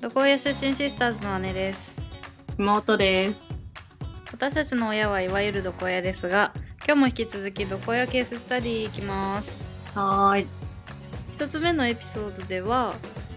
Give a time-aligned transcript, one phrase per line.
[0.00, 2.00] 床屋出身シスターズの姉です
[2.58, 3.48] 妹です。
[4.30, 6.52] 私たちの親はいわゆる床屋ですが
[6.86, 9.64] 今日も引き続き床屋ケーススタディいきます
[9.96, 10.46] はーい。
[11.32, 12.94] 一つ目のエピソードでは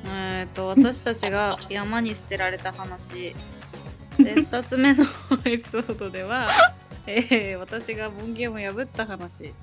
[0.08, 3.36] えー、と私たちが山に捨てられた話
[4.20, 5.06] で 二つ目の
[5.46, 6.50] エピソードでは、
[7.08, 9.54] えー私が門限を破った話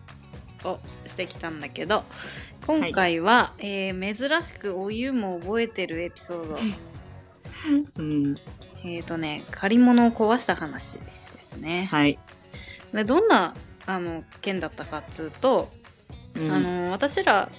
[0.64, 2.04] をしてきたんだけど
[2.66, 6.58] 今回は、えー珍しくお湯も覚えてるエピソード
[7.98, 8.36] うん。
[8.84, 11.88] えっとね借り物を壊した話ですね。
[11.90, 12.18] はい。
[12.92, 13.54] でどんな
[13.86, 15.70] あの件だったかっつうと、
[16.36, 17.50] うんあ、の私ら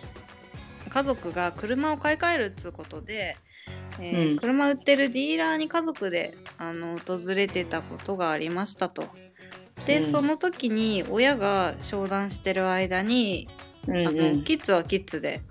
[0.89, 3.37] 家族が車を買い替えるっつうことで、
[3.99, 9.07] えーうん車売ってるディーラーに家族であの訪れてたことがありましたと。
[9.85, 13.47] で、うんその時に親が商談してる間に、
[13.87, 15.41] うんあのキッズはキッズで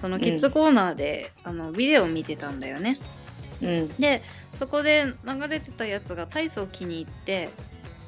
[0.00, 2.98] そのキッズコーナーで、あのビデオを見てたんだよね。
[3.60, 3.88] うん。
[3.96, 4.22] で
[4.56, 7.48] そこで流れてたやつが体操気に入って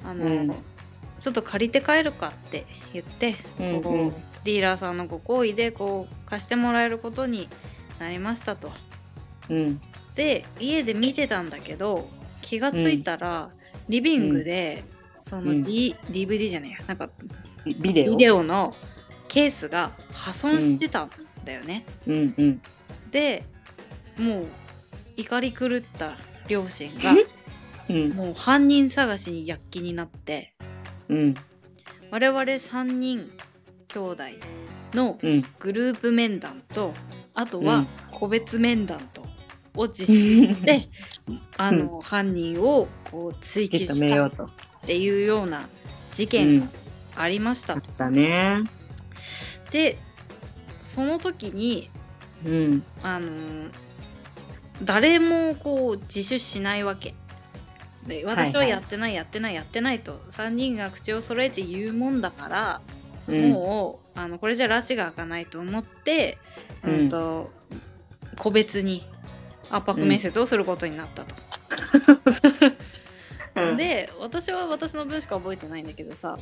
[0.04, 0.54] あの、うん
[1.20, 4.12] ちょっと借りて帰るかって言って、うんこう
[4.44, 7.48] ディーラーさんのご好意でこう貸してもらえることに
[7.98, 8.72] なりましたと。
[9.48, 9.80] うん。
[10.14, 12.08] で家で見てたんだけど
[12.42, 13.50] 気がついたら、
[13.88, 14.84] リビングで、
[15.24, 17.08] その、うん D DVD じゃねえやなんか
[17.64, 18.10] ビデオ？
[18.10, 18.74] ビデオの
[19.26, 21.10] ケースが破損してたん
[21.46, 21.86] だよね。
[22.06, 22.62] うんうん。
[23.10, 23.42] で
[24.18, 24.46] もう
[25.16, 27.12] 怒り狂った両親が
[27.88, 28.10] うん。
[28.12, 30.52] もう犯人探しに躍起になって
[31.08, 31.34] うん。
[32.10, 33.32] 我々3人
[33.88, 34.22] 兄弟
[34.92, 35.42] のうん。
[35.58, 36.92] グループ面談と
[37.32, 39.24] あとはうん個別面談と
[39.74, 40.88] を実施して、
[41.56, 44.50] あの犯人をこう追及認したっめようと。
[44.86, 45.68] ていうような
[46.12, 46.66] 事件が
[47.16, 47.74] ありました。
[47.74, 48.62] あったね。
[49.70, 49.98] で
[50.82, 51.90] その時に
[52.44, 52.82] うん。
[53.02, 53.70] あのー
[54.82, 57.14] 誰もこう自首しないわけ。
[58.06, 62.80] で私はやってないやってないやってないと3人が口を揃えて言うもんだから、
[63.28, 63.50] うん。
[63.50, 66.38] もうあのこれじゃ拉致が開かないと思って、
[66.84, 67.50] ううんんと
[68.36, 69.06] 個別に
[69.70, 71.34] 圧迫面接をすることになったと。
[72.64, 72.73] うん、
[73.76, 76.38] で私は私の分しか覚えてないんだけどさ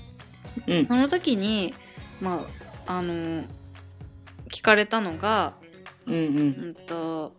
[0.66, 0.86] うん。
[0.86, 1.74] その時に
[2.20, 2.46] ま
[2.86, 3.46] ああのー
[4.48, 5.54] 聞かれたのが
[6.06, 6.20] うんうん。
[6.20, 6.20] う
[6.70, 7.32] んと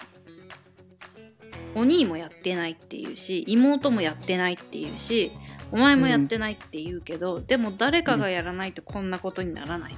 [1.76, 5.32] お兄もやってないっていうし妹もやってないっていうし
[5.72, 9.96] お前もやってないって言うけど、でも誰かがやらないとこんなことにならない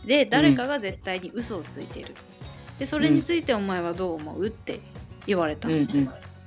[0.00, 0.06] と。
[0.06, 2.14] で誰かが絶対に嘘をついてる。
[2.78, 4.46] でそれについてお前はどう思う？
[4.46, 4.78] って
[5.26, 5.82] 言われたの、うん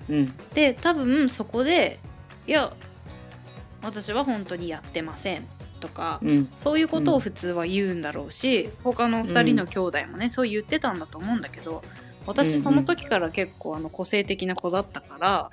[0.10, 0.16] うん。
[0.16, 0.34] うん。
[0.54, 2.00] で多分そこで
[2.48, 2.74] いや
[3.84, 5.48] 私は本当にやってません
[5.80, 6.50] とか、うん。
[6.56, 11.84] そういうことを普通は言うんだろうし、他の2人の兄弟もね、そう言ってたんだと思うんだけどうんうん
[12.28, 15.52] 私その時から結構あの個性的な子だったから、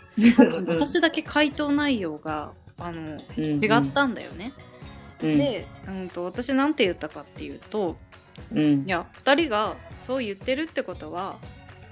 [0.67, 4.53] 私だけ回答内容があの違ったんだよね。
[5.23, 7.97] うん、で、うん、と私なんて言ったかっていうと
[8.53, 8.85] うんい。
[8.87, 11.37] や2人がそう言ってるってことは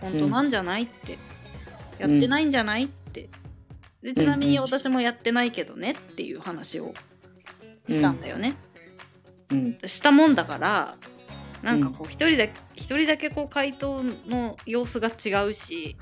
[0.02, 1.18] 本当なんじゃないって、
[1.98, 3.30] やってないんじゃないって
[4.06, 6.94] でちなみに私もやってないけどねっていう話を
[7.88, 8.54] したんだよね。
[9.50, 9.78] うん。
[9.84, 10.94] したもんだから
[11.60, 15.96] なんかこう一人だけ一人だけこう回答の様子が違うし、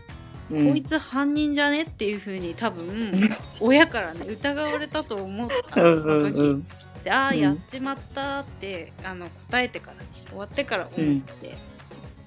[0.50, 0.68] うん。
[0.68, 3.10] こいつ犯人じゃねっていう風に多分
[3.58, 6.66] 親からね疑われたと思った時、うん
[7.04, 11.54] でああうんやっちまったってあの答えてからね終わってから思って、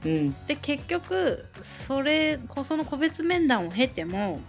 [0.05, 0.35] うん。
[0.47, 4.39] で結局それこその個別面談を経ても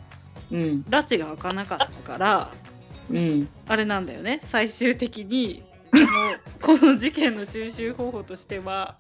[0.51, 0.85] うん。
[0.89, 2.51] 拉致が開かなかったから
[3.11, 3.49] うん。
[3.67, 6.41] あれなんだよね最終的にもう
[6.79, 8.97] この事件の収集方法としては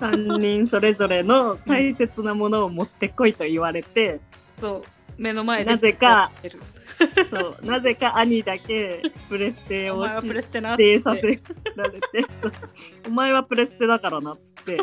[0.00, 4.20] 三人それぞれの大切なものを持ってこいと言われて、
[4.60, 4.84] そう
[5.16, 6.60] 目の前でなぜかやってる
[7.30, 11.22] そう、なぜか兄だけプレステをお前はしプレステな指定させ
[11.74, 12.00] られて、
[13.06, 14.78] お前はプレステだからなっつって。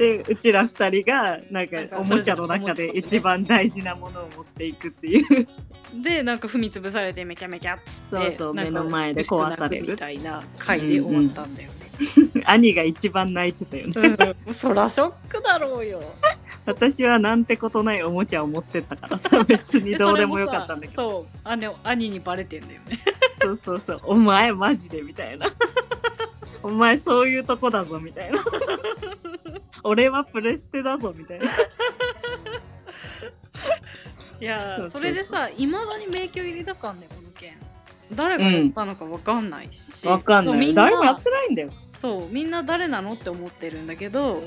[0.00, 5.46] で、うちら二人が、なんかおもちゃの中で一番大事なものを持っていくっていう。
[6.02, 14.16] でなんか踏み潰されてめきゃめきゃっつってそうそう目の前で壊されるみたいな回で終わったんだよね、兄が一番泣いてたよね。
[14.46, 16.00] うんそらショックだろうよ
[16.64, 21.02] 私はなんてことないおもちゃを持ってったからさ、 別にどうでもよかったんだけど。
[21.02, 22.98] どそう姉兄にバレてんだよね
[23.42, 25.46] そうそうそう、お前マジでみたいな。
[26.62, 28.38] お前そういうとこだぞみたいな。
[29.84, 31.46] 俺はプレステだぞみたいな。
[34.40, 37.58] いやそれでさいまだに迷宮入りだからねこの件
[38.14, 40.54] 誰がやったのかわかんないし、わかんない。
[40.54, 41.70] そうみんな誰もやってないんだよ。
[41.96, 44.42] そうみんな誰なのって思ってるんだけど、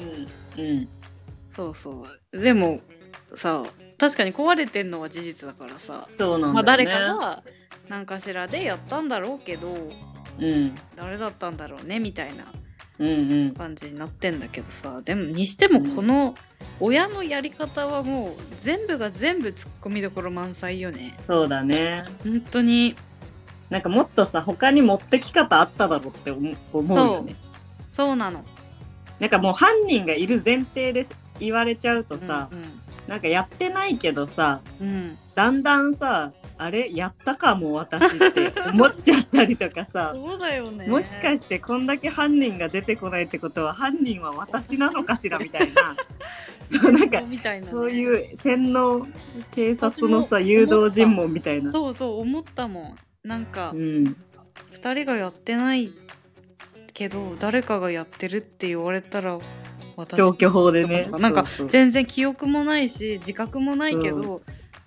[0.57, 0.89] うん。
[1.50, 2.81] そうそうでも
[3.35, 3.63] さ
[3.97, 6.53] 確かに壊れてんのは事実だからさ、そうなんだよね。
[6.53, 7.44] まあ、誰かが
[7.88, 9.71] 何かしらでやったんだろうけど
[10.39, 10.75] うん。
[10.95, 12.62] 誰だったんだろうねみたいなうんうん。
[12.98, 15.01] 感じになってんだけどさ。
[15.01, 16.36] でもにしてもこの
[16.80, 21.18] 親のやり方はもう全部が全部ツッコミどころ満載よね。
[21.28, 22.04] そうだね。
[22.24, 22.95] 本当に。
[23.69, 27.36] なんかもっとさ、他に持ってき方あっただろうって思うよね。
[27.92, 28.16] そう。
[28.16, 28.45] なの。
[29.19, 31.06] なんかもう犯人がいる前提で
[31.40, 35.18] 言われちゃうとさ、うんなんかやってないけどさ、うん、うん。
[35.36, 40.88] だんだんさ、あれやったかも私って思っちゃったりとかさ、 そうだよね。
[40.88, 45.95] もしかしてこんだけ犯人が出てこないってことは犯人は私なのかしらみたいな。
[46.69, 49.05] そうなんかね、そういう洗脳
[49.51, 51.71] 警察のさ誘導尋問みたいな。
[51.71, 53.27] そうそう思ったもん。
[53.27, 54.15] なんかうん、
[54.73, 55.94] 2人がやってない
[56.94, 59.39] けど誰かがやってるって言われたら
[59.95, 61.07] 私消去法でね。
[61.19, 64.39] なんか全然記憶もないし自覚もないけど、なん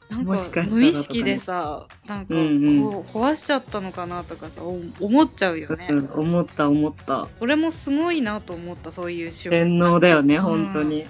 [0.08, 7.26] かもしか無意識でさなんかこう、うんうん壊しちゃったのかなとかさお思っちゃうよね、うん、思った思った。
[7.38, 11.06] それもすごいなと思ったそういう手法洗脳だよね、ん本当に。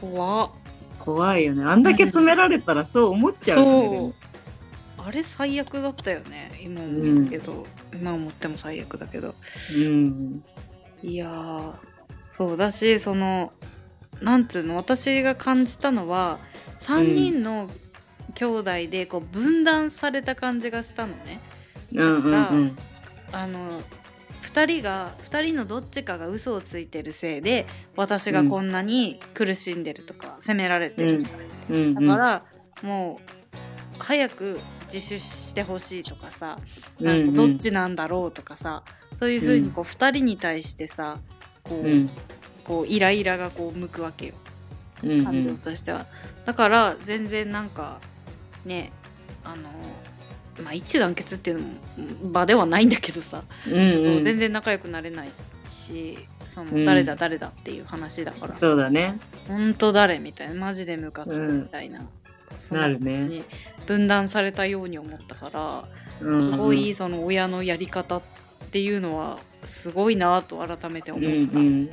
[0.00, 0.50] 怖っ
[0.98, 1.64] 怖いよね。
[1.64, 3.96] あんだけ詰められたらそう思っちゃうよね。
[3.96, 4.14] そう
[5.06, 9.34] あれ最悪だったよね今思うけど、今思っても最悪だけど
[9.86, 10.42] うん。
[11.02, 11.74] いやー
[12.32, 13.52] そうだしその
[14.22, 16.38] なんつうの私が感じたのは
[16.78, 17.68] 3人の
[18.34, 21.40] 兄弟でこう分断された感じがしたのね。
[21.92, 22.76] うんうんうん。
[23.32, 23.80] あの
[24.42, 27.66] 2人が2人のどっちかが嘘をついてるせいで
[27.96, 31.24] 私がこんなに苦しんでるとか、責められてる、
[31.70, 31.94] うんうん。
[31.94, 32.42] だから、
[32.82, 33.56] もう
[33.98, 34.60] 早く
[34.92, 36.58] 自首してほしいとかさ、
[37.00, 38.82] なんかどっちなんだろうとかさ
[39.12, 41.18] そういうふうにこう2人に対してさ
[41.62, 42.10] こう,、うん。
[42.64, 44.34] こうイライラがこう向くわけよ。
[45.02, 45.24] うんうん。
[45.24, 46.06] 感情としては、
[46.44, 48.00] だから全然なんか
[48.64, 48.92] ね
[49.44, 49.68] あの
[50.62, 55.28] まあ一致団結っていうのも場ではないんだけどさ、うんうん全然仲良くなれない
[55.68, 56.18] し
[56.48, 59.18] その、うん誰だ誰だっていう話だからそうだね。
[59.48, 62.00] 本当誰みたいなマジでムカつくみたいな、
[62.58, 63.24] そのなるね。
[63.24, 63.42] に
[63.86, 65.84] 分断されたように思ったから
[66.20, 68.22] うんすごいその親のやり方っ
[68.70, 71.58] ていうのはすごいなと改めて思うんった。
[71.58, 71.90] うん。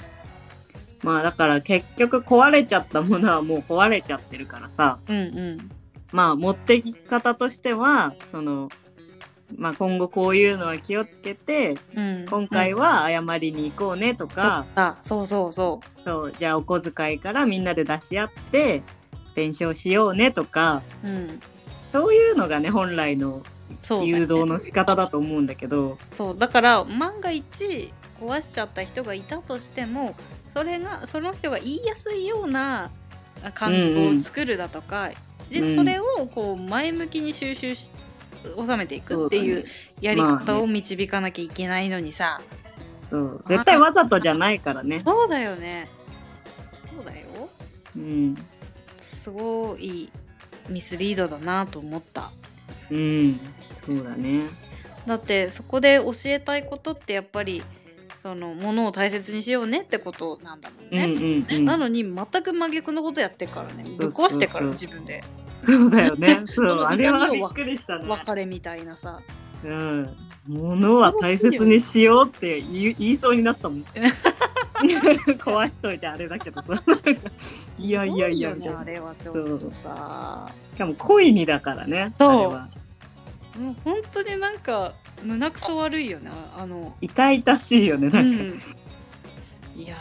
[1.03, 4.99] まあだから結局壊れちゃったものはもう壊れちゃってるからさ。
[5.09, 5.71] うんうん
[6.11, 8.69] まあ持ってき方としては、その、
[9.55, 18.83] まあ今後こういうのは気をつけて、うん、今回は謝りに行こうねとか、あそうそうそそう、じゃあお小遣いからみんなで出し合って、
[19.35, 21.39] 弁償しようねとか、う、うん、
[21.91, 23.41] そういうのがね、本来の
[24.03, 26.37] 誘導の仕方だと思うんだけど、そう。
[26.37, 27.91] だから万が一
[28.21, 30.15] 壊しちゃった人がいたとしても
[30.47, 32.91] それがその人が言いやすいような
[33.43, 35.13] あ観光を作るだとか、うん
[35.51, 37.91] でそれをこう前向きに収集し
[38.43, 39.65] 収めていくっていう
[39.99, 42.41] やり方を導かなきゃいけないのにさ、
[43.09, 45.01] そう絶対わざとじゃないからね。
[45.01, 45.89] そうだよね
[46.89, 47.49] そうだよ
[47.95, 48.35] うん。
[48.97, 50.09] すごい
[50.69, 52.31] ミスリードだなと思った
[52.89, 53.39] うん。
[53.85, 54.49] そうだね。
[55.05, 57.61] だってそこで教えたいことってやっぱり
[58.21, 61.65] そのものを大切にしようねってことなんだもんうんね、うんうん。
[61.65, 65.23] なのに全く真逆のことやってるからねぶっ壊してから自分で
[65.63, 66.43] そうだよね。
[66.45, 66.53] そ。
[66.61, 68.05] そうのあれはびっくりしたね。
[68.07, 69.19] 別れみたいなさ
[69.63, 70.09] うん。
[70.47, 73.83] 物は大切にしようって言い言いそうになったもん。
[74.81, 76.73] 壊しといてあれだけどさ。
[77.79, 82.13] いやいやいやねあれはちょっとさしかも恋にだからね。
[82.19, 82.69] そうあれは
[83.59, 86.29] もう本当になんか胸くそ悪いよね。
[86.57, 86.95] あの。
[87.01, 88.43] 痛々しいよね、うなんか。
[88.43, 88.47] ん
[89.75, 89.95] いや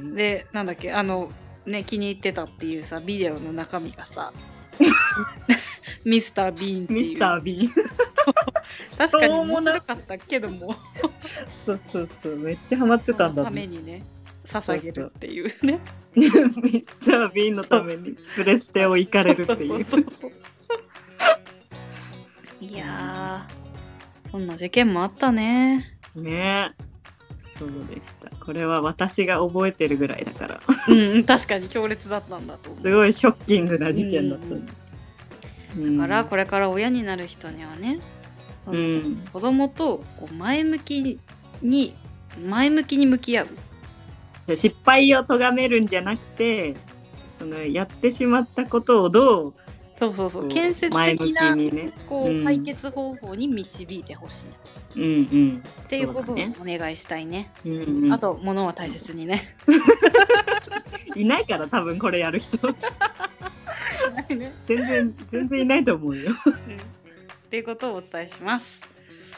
[0.00, 0.14] ー。
[0.14, 1.30] でなんだっけあの
[1.66, 4.32] ね気に入ってたっていうさビデオの中身がさ。
[6.04, 6.98] ミスター・ビーンっていう。
[7.00, 7.72] ミスター・ビーン。
[8.98, 10.74] 確かに面白かったけども。
[11.64, 12.36] そうそうそう。
[12.36, 13.44] めっちゃハマってたんだ。
[13.44, 13.66] ためね。
[13.66, 14.04] にね
[14.44, 15.80] 捧げるっていうね。
[16.14, 16.24] ミ
[16.82, 19.84] スター・ビーンのためにプレステを行かれるっていう。
[19.84, 20.32] そうそうそう
[22.60, 25.84] いやーこんな事件もあったね
[26.14, 26.86] ねえ。
[27.58, 28.30] そうでした。
[28.44, 30.60] これは私が覚えてるぐらいだから。
[30.88, 34.46] うん確かに強烈だったんだと思うすごいショッキングな事件だった。
[34.46, 34.66] うんうん
[35.98, 38.00] だからこれから親になる人にはね、
[38.66, 39.24] うん。
[39.32, 41.18] 子供とこう前向き
[41.62, 41.94] に
[42.46, 46.74] 前向きに向き合う失敗を咎めるんじゃなくて、
[47.38, 49.54] そのやってしまったことをどう
[49.96, 51.92] そうそうそう建設的なにね。
[52.08, 54.48] こう、うん解決方法に導いてほしい
[54.96, 55.62] うんうん。
[55.84, 57.50] っていうことをお願いしたいね。
[57.64, 59.56] うんうん、あと物は大切にね。
[61.14, 62.58] いないから多分これやる人
[64.28, 66.32] 全然全然いないと思うよ。
[66.32, 68.82] っていうことをお伝えします。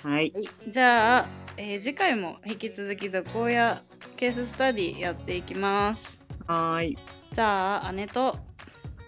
[0.02, 0.32] はい。
[0.34, 3.82] はい、じゃあ、えー次回も引き続き毒親
[4.16, 6.20] ケーススタディやっていきます。
[6.46, 6.98] はーい。
[7.32, 8.38] じゃあ姉と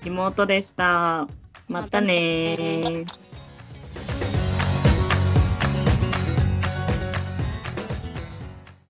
[0.04, 1.28] 妹でした。
[1.70, 3.04] またね。